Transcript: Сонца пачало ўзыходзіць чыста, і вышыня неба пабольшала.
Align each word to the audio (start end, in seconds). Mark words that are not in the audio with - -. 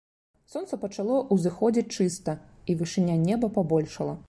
Сонца 0.53 0.79
пачало 0.85 1.17
ўзыходзіць 1.35 1.93
чыста, 1.99 2.37
і 2.73 2.79
вышыня 2.83 3.21
неба 3.29 3.55
пабольшала. 3.61 4.17